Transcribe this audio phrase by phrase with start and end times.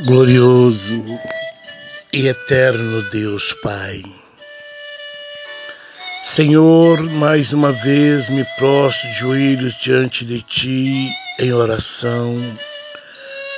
[0.00, 1.04] glorioso
[2.12, 4.00] e eterno Deus Pai.
[6.22, 12.36] Senhor, mais uma vez me prostro de joelhos diante de Ti em oração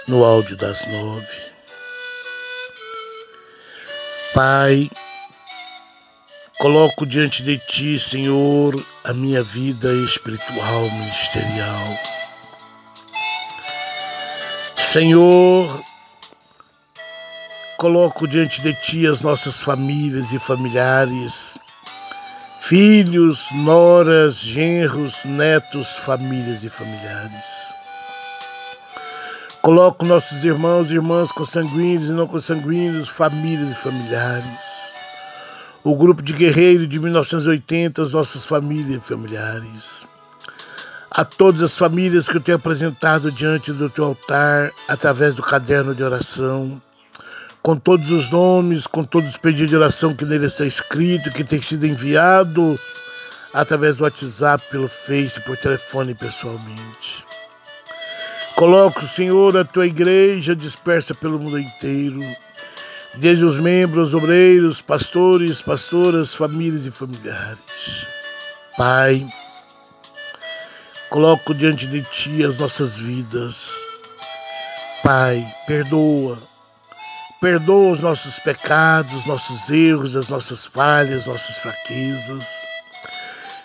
[0.08, 1.26] no áudio das nove.
[4.32, 4.90] Pai,
[6.58, 11.98] coloco diante de Ti, Senhor, a minha vida espiritual ministerial.
[14.78, 15.84] Senhor,
[17.80, 21.58] coloco diante de ti as nossas famílias e familiares,
[22.60, 27.74] filhos, noras, genros, netos, famílias e familiares.
[29.62, 34.94] Coloco nossos irmãos e irmãs consanguíneos e não consanguíneos, famílias e familiares.
[35.82, 40.06] O grupo de guerreiros de 1980, as nossas famílias e familiares.
[41.10, 45.94] A todas as famílias que eu tenho apresentado diante do teu altar, através do caderno
[45.94, 46.78] de oração
[47.62, 51.44] com todos os nomes, com todos os pedidos de oração que nele está escrito, que
[51.44, 52.78] tem sido enviado
[53.52, 57.24] através do WhatsApp, pelo Face, por telefone pessoalmente.
[58.56, 62.20] Coloca, Senhor, a tua igreja dispersa pelo mundo inteiro,
[63.14, 68.06] desde os membros, obreiros, pastores, pastoras, famílias e familiares.
[68.76, 69.26] Pai,
[71.08, 73.74] coloco diante de ti as nossas vidas.
[75.02, 76.49] Pai, perdoa
[77.40, 82.46] Perdoa os nossos pecados, nossos erros, as nossas falhas, nossas fraquezas.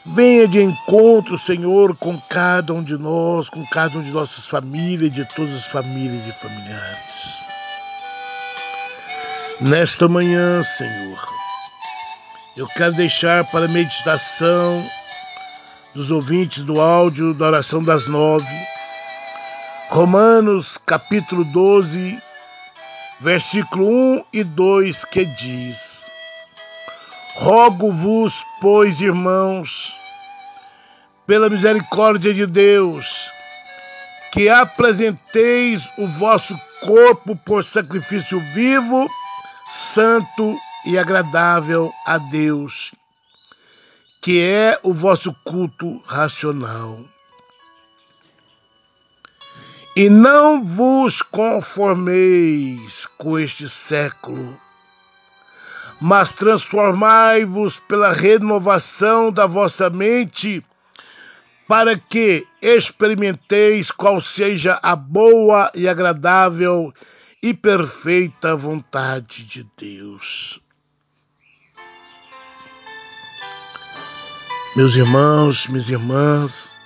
[0.06, 5.12] Venha de encontro, Senhor, com cada um de nós, com cada um de nossas famílias,
[5.12, 7.45] de todas as famílias e familiares.
[9.59, 11.20] Nesta manhã, Senhor,
[12.56, 14.89] eu quero deixar para a meditação
[15.94, 18.45] dos ouvintes do áudio da oração das nove,
[19.89, 22.22] Romanos capítulo 12,
[23.19, 26.09] versículo 1 e 2, que diz:
[27.35, 29.95] Rogo-vos, pois, irmãos,
[31.25, 33.31] pela misericórdia de Deus,
[34.31, 39.09] que apresenteis o vosso corpo por sacrifício vivo,
[39.67, 42.93] santo e agradável a Deus,
[44.21, 46.99] que é o vosso culto racional.
[49.95, 54.60] E não vos conformeis com este século,
[56.02, 60.61] mas transformai-vos pela renovação da vossa mente,
[61.66, 66.94] para que experimenteis qual seja a boa e agradável
[67.42, 70.60] e perfeita vontade de Deus.
[74.76, 76.78] Meus irmãos, minhas irmãs,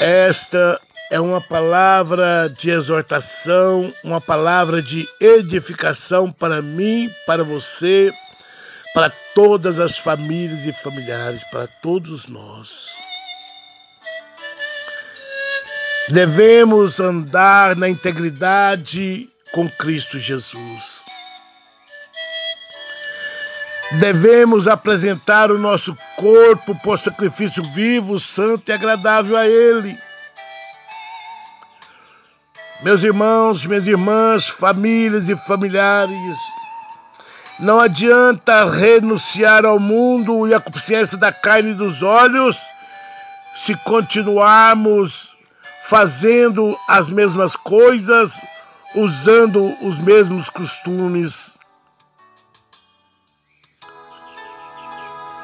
[0.00, 0.80] esta
[1.10, 8.12] é uma palavra de exortação, uma palavra de edificação para mim, para você,
[8.92, 12.96] para todas as famílias e familiares, para todos nós.
[16.08, 21.04] Devemos andar na integridade com Cristo Jesus.
[24.00, 29.96] Devemos apresentar o nosso corpo por sacrifício vivo, santo e agradável a Ele
[32.82, 36.38] meus irmãos, minhas irmãs, famílias e familiares,
[37.58, 42.68] não adianta renunciar ao mundo e à consciência da carne e dos olhos
[43.54, 45.36] se continuarmos
[45.82, 48.42] fazendo as mesmas coisas,
[48.94, 51.58] usando os mesmos costumes.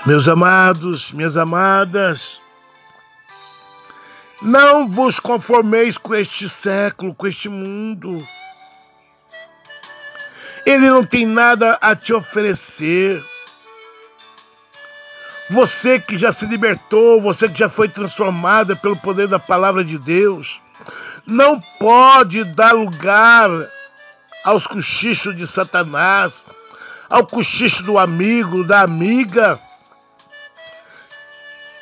[0.04, 2.41] Meus amados, minhas amadas,
[4.42, 8.26] não vos conformeis com este século, com este mundo.
[10.66, 13.24] Ele não tem nada a te oferecer.
[15.48, 19.98] Você que já se libertou, você que já foi transformada pelo poder da palavra de
[19.98, 20.60] Deus,
[21.26, 23.48] não pode dar lugar
[24.44, 26.44] aos cochichos de Satanás,
[27.08, 29.60] ao cochicho do amigo, da amiga.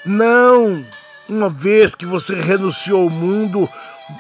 [0.04, 0.84] Não
[1.30, 3.68] uma vez que você renunciou ao mundo,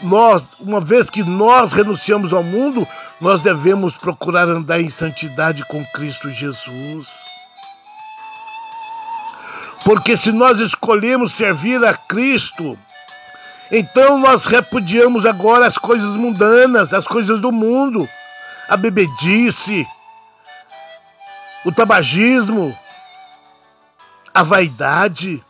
[0.02, 2.86] nós, uma vez que nós renunciamos ao mundo,
[3.20, 7.28] nós devemos procurar andar em santidade com Cristo Jesus.
[9.84, 12.78] Porque se nós escolhemos servir a Cristo,
[13.72, 18.08] então nós repudiamos agora as coisas mundanas, as coisas do mundo,
[18.68, 19.86] a bebedice,
[21.64, 22.76] o tabagismo,
[24.32, 25.42] a vaidade.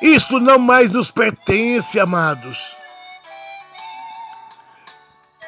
[0.00, 2.76] Isto não mais nos pertence, amados.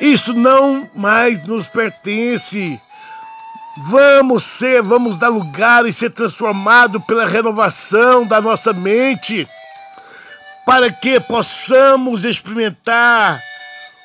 [0.01, 2.81] Isto não mais nos pertence.
[3.79, 9.49] Vamos ser, vamos dar lugar e ser transformado pela renovação da nossa mente,
[10.67, 13.43] para que possamos experimentar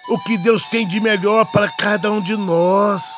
[0.08, 3.18] o que Deus tem de melhor para cada um de nós.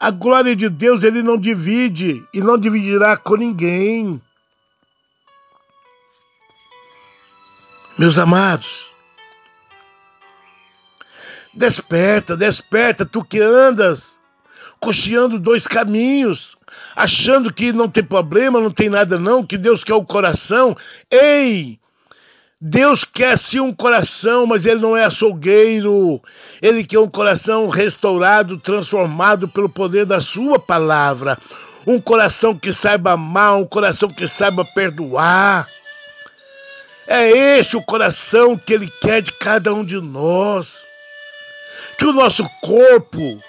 [0.00, 4.20] A glória de Deus ele não divide e não dividirá com ninguém.
[7.98, 8.90] Meus amados,
[11.52, 14.20] desperta, desperta, tu que andas
[14.80, 16.56] cocheando dois caminhos,
[16.94, 20.76] achando que não tem problema, não tem nada não, que Deus quer o coração.
[21.10, 21.80] Ei!
[22.60, 26.20] Deus quer sim um coração, mas ele não é açougueiro.
[26.60, 31.38] Ele quer um coração restaurado, transformado pelo poder da sua palavra.
[31.86, 35.68] Um coração que saiba amar, um coração que saiba perdoar.
[37.10, 40.86] É este o coração que Ele quer de cada um de nós.
[41.96, 43.42] Que o nosso corpo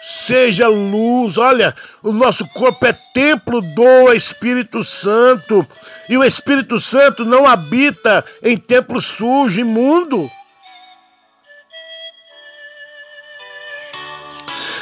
[0.00, 1.36] seja luz.
[1.36, 5.68] Olha, o nosso corpo é templo do Espírito Santo.
[6.08, 10.30] E o Espírito Santo não habita em templo sujo, imundo.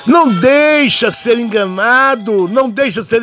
[0.06, 3.22] Não deixa ser enganado, não deixa ser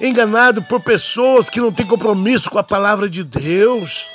[0.00, 4.06] enganado por pessoas que não têm compromisso com a palavra de Deus.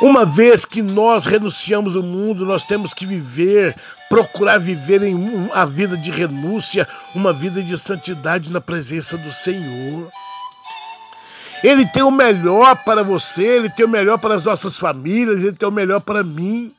[0.00, 3.74] Uma vez que nós renunciamos o mundo, nós temos que viver,
[4.08, 10.08] procurar viver em a vida de renúncia, uma vida de santidade na presença do Senhor.
[11.64, 15.54] Ele tem o melhor para você, ele tem o melhor para as nossas famílias, ele
[15.54, 16.72] tem o melhor para mim.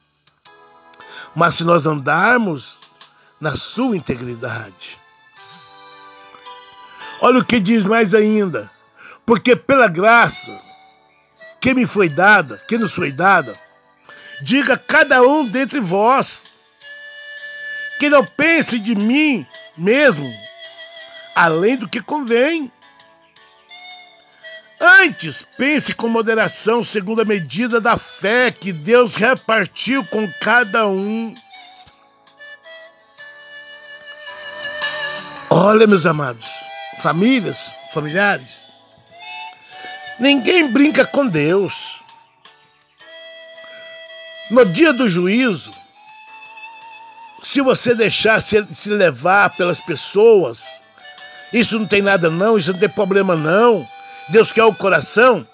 [1.35, 2.79] Mas se nós andarmos
[3.39, 4.97] na sua integridade.
[7.21, 8.69] Olha o que diz mais ainda.
[9.25, 10.59] Porque pela graça
[11.59, 13.57] que me foi dada, que nos foi dada,
[14.41, 16.47] diga cada um dentre vós
[17.99, 19.45] que não pense de mim
[19.77, 20.29] mesmo
[21.35, 22.71] além do que convém.
[24.79, 31.33] Antes, pense com moderação, segundo a medida da fé que Deus repartiu com cada um.
[35.49, 36.47] Olha, meus amados,
[37.01, 38.67] famílias, familiares,
[40.17, 42.01] ninguém brinca com Deus.
[44.49, 45.73] No dia do juízo,
[47.43, 50.81] se você deixar se, levar pelas pessoas,
[51.51, 53.87] isso não tem nada não, isso não tem problema não.
[54.29, 55.45] Deus quer o coração.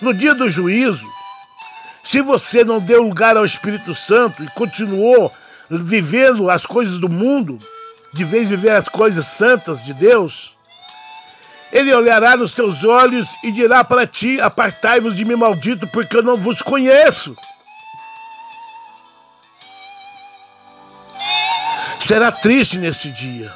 [0.00, 1.08] No dia do juízo,
[2.02, 5.32] se você não deu lugar ao Espírito Santo e continuou
[5.68, 7.58] vivendo as coisas do mundo,
[8.12, 10.56] de vez de viver as coisas santas de Deus,
[11.70, 16.22] ele olhará nos teus olhos e dirá para ti: Apartai-vos de mim, maldito, porque eu
[16.22, 17.36] não vos conheço.
[22.00, 23.52] Será triste nesse dia.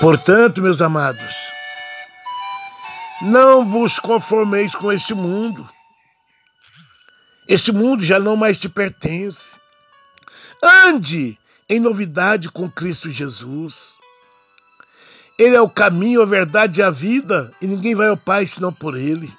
[0.00, 1.34] Portanto, meus amados,
[3.20, 5.68] não vos conformeis com este mundo.
[7.48, 9.60] Este mundo já não mais te pertence.
[10.62, 11.38] Ande
[11.68, 13.98] em novidade com Cristo Jesus.
[15.38, 18.72] Ele é o caminho, a verdade e a vida, e ninguém vai ao Pai senão
[18.72, 19.32] por Ele.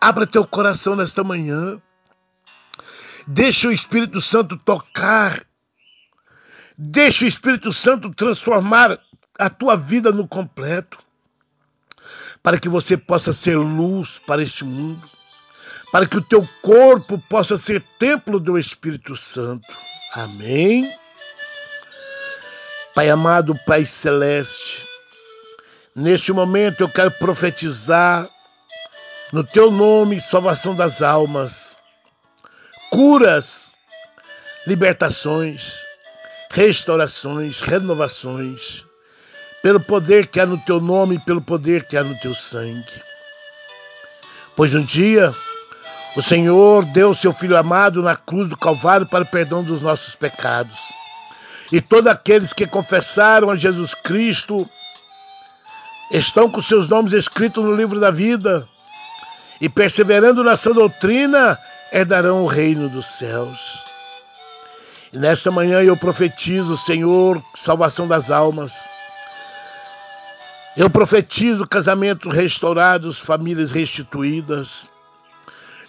[0.00, 1.80] Abra teu coração nesta manhã.
[3.26, 5.44] Deixa o Espírito Santo tocar.
[6.76, 8.98] Deixa o Espírito Santo transformar
[9.38, 10.98] a tua vida no completo
[12.42, 15.08] para que você possa ser luz para este mundo,
[15.92, 19.66] para que o teu corpo possa ser templo do Espírito Santo.
[20.14, 20.90] Amém.
[22.94, 24.86] Pai amado, Pai celeste,
[25.94, 28.28] neste momento eu quero profetizar
[29.32, 31.76] no teu nome salvação das almas,
[32.90, 33.78] curas,
[34.66, 35.74] libertações,
[36.50, 38.84] restaurações, renovações
[39.62, 43.02] pelo poder que há no teu nome e pelo poder que há no teu sangue.
[44.56, 45.34] Pois um dia
[46.16, 50.14] o Senhor deu seu Filho amado na cruz do Calvário para o perdão dos nossos
[50.16, 50.78] pecados.
[51.70, 54.68] E todos aqueles que confessaram a Jesus Cristo
[56.10, 58.68] estão com seus nomes escritos no livro da vida
[59.60, 61.56] e perseverando nessa doutrina
[61.92, 63.84] herdarão o reino dos céus.
[65.12, 68.88] E nesta manhã eu profetizo, Senhor, salvação das almas
[70.76, 74.88] eu profetizo casamentos restaurados, famílias restituídas.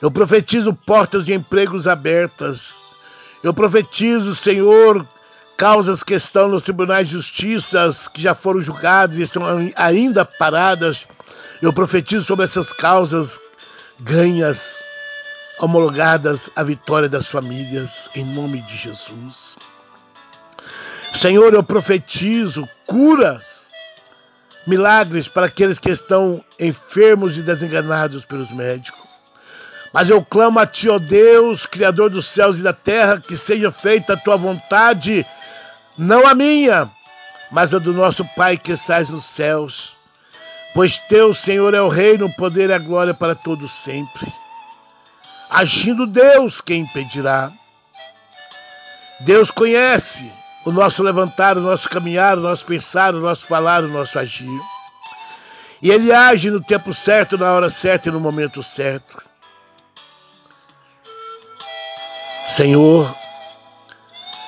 [0.02, 2.80] Eu profetizo portas de empregos abertas.
[3.44, 5.06] Eu profetizo, Senhor,
[5.56, 9.44] causas que estão nos tribunais de justiça, que já foram julgadas e estão
[9.76, 11.06] ainda paradas,
[11.62, 13.40] eu profetizo sobre essas causas
[14.00, 14.84] ganhas,
[15.60, 19.56] homologadas a vitória das famílias, em nome de Jesus.
[21.14, 23.61] Senhor, eu profetizo curas,
[24.66, 29.02] milagres para aqueles que estão enfermos e desenganados pelos médicos.
[29.94, 33.72] Mas eu clamo a Ti, ó Deus, Criador dos céus e da terra, que seja
[33.72, 35.26] feita a Tua vontade,
[35.98, 36.90] não a minha,
[37.52, 39.98] mas a do nosso Pai que estás nos céus.
[40.74, 44.32] Pois Teu, Senhor, é o reino, o poder e a glória para todos sempre.
[45.50, 47.52] Agindo Deus, quem impedirá?
[49.20, 50.32] Deus conhece
[50.66, 54.62] o nosso levantar, o nosso caminhar, o nosso pensar, o nosso falar, o nosso agir.
[55.82, 59.24] E Ele age no tempo certo, na hora certa e no momento certo.
[62.48, 63.14] Senhor,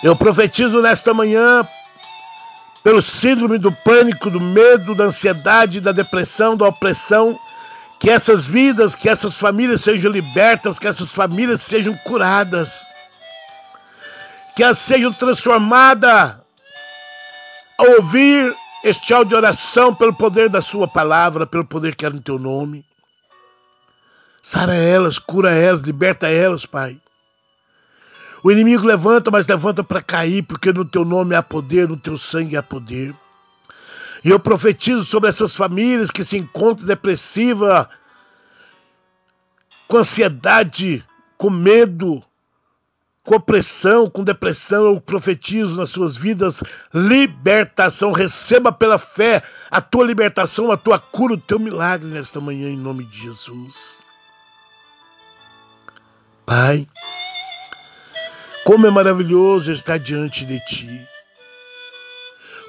[0.04, 1.68] eu profetizo nesta manhã,
[2.84, 7.40] pelo síndrome do pânico, do medo, da ansiedade, da depressão, da opressão,
[8.00, 12.86] que essas vidas, que essas famílias sejam libertas, que essas famílias sejam curadas,
[14.56, 16.36] que elas sejam transformadas
[17.78, 22.10] ao ouvir este áudio de oração pelo poder da Sua palavra, pelo poder que é
[22.10, 22.86] no Teu nome.
[24.42, 27.00] Sara elas, cura elas, liberta elas, Pai.
[28.44, 32.18] O inimigo levanta, mas levanta para cair, porque no teu nome há poder, no teu
[32.18, 33.16] sangue há poder.
[34.22, 37.90] E eu profetizo sobre essas famílias que se encontram depressiva,
[39.88, 41.06] com ansiedade,
[41.38, 42.22] com medo,
[43.24, 46.62] com opressão, com depressão, eu profetizo nas suas vidas
[46.94, 48.12] libertação.
[48.12, 52.78] Receba pela fé a tua libertação, a tua cura, o teu milagre nesta manhã, em
[52.78, 54.02] nome de Jesus.
[56.46, 56.86] Pai,
[58.66, 61.08] como é maravilhoso estar diante de ti.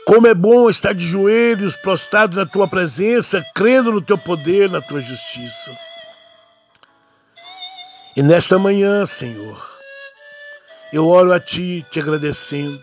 [0.07, 4.81] Como é bom estar de joelhos prostrados na tua presença, crendo no teu poder, na
[4.81, 5.77] tua justiça.
[8.15, 9.74] E nesta manhã, Senhor,
[10.95, 12.81] eu oro a ti te agradecendo.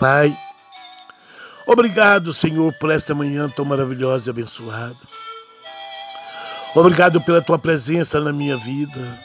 [0.00, 0.36] Pai,
[1.64, 4.96] obrigado, Senhor, por esta manhã tão maravilhosa e abençoada.
[6.74, 9.20] Obrigado pela tua presença na minha vida.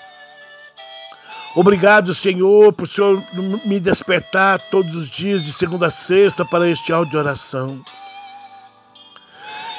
[1.55, 3.23] Obrigado, Senhor, por o Senhor
[3.65, 7.81] me despertar todos os dias, de segunda a sexta, para este áudio de oração.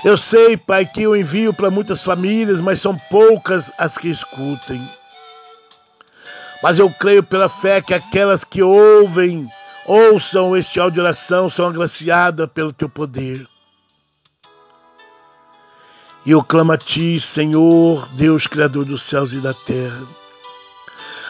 [0.05, 4.81] Eu sei, Pai, que eu envio para muitas famílias, mas são poucas as que escutem.
[6.63, 9.51] Mas eu creio pela fé que aquelas que ouvem,
[9.85, 13.47] ouçam este áudio de oração, são agraciadas pelo teu poder.
[16.25, 20.07] E eu clamo a Ti, Senhor, Deus Criador dos céus e da terra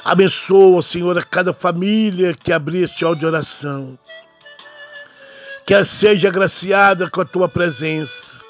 [0.06, 3.99] Abençoa, Senhor, a cada família que abrir este áudio de oração.
[5.66, 8.40] Que ela seja agraciada com a tua presença.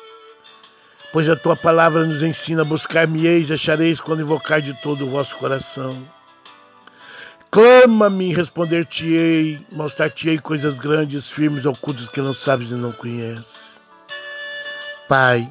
[1.15, 5.35] Pois a tua palavra nos ensina a buscar-me-eis, achareis quando invocar de todo o vosso
[5.37, 6.07] coração.
[7.57, 13.81] Clama-me, responder-te-ei, mostrar-te-ei coisas grandes, firmes, ocultas que não sabes e não conheces.
[15.09, 15.51] Pai,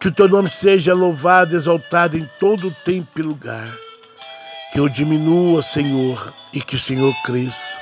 [0.00, 3.78] que o teu nome seja louvado, exaltado em todo o tempo e lugar
[4.72, 7.78] que eu diminua, Senhor, e que o Senhor cresça.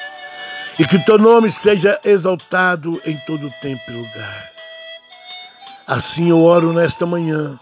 [0.79, 4.53] E que o teu nome seja exaltado em todo tempo e lugar.
[5.87, 7.59] Assim eu oro nesta manhã,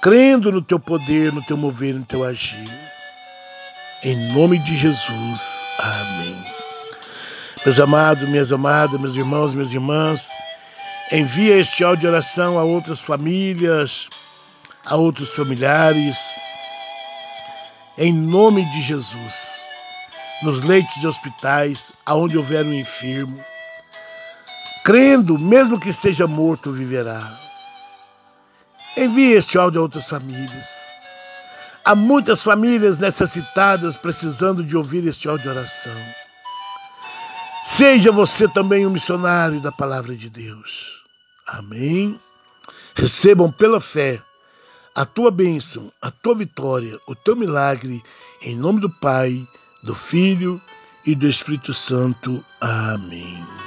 [0.00, 2.70] crendo no teu poder, no teu mover, no teu agir.
[4.02, 5.64] Em nome de Jesus.
[5.78, 6.36] Amém.
[7.64, 10.32] Meus amados, minhas amadas, meus irmãos, minhas irmãs,
[11.10, 14.08] envia este áudio de oração a outras famílias,
[14.84, 16.38] a outros familiares,
[17.96, 19.66] em nome de Jesus.
[20.42, 23.42] Nos leitos de hospitais, aonde houver um enfermo,
[24.84, 27.36] crendo, mesmo que esteja morto, viverá.
[28.94, 30.95] Envie este áudio a outras famílias.
[31.86, 35.96] Há muitas famílias necessitadas precisando de ouvir este áudio de oração.
[37.64, 41.04] Seja você também um missionário da palavra de Deus.
[41.46, 42.18] Amém.
[42.92, 44.20] Recebam pela fé
[44.96, 48.02] a tua bênção, a tua vitória, o teu milagre,
[48.42, 49.46] em nome do Pai,
[49.84, 50.60] do Filho
[51.06, 52.44] e do Espírito Santo.
[52.60, 53.65] Amém.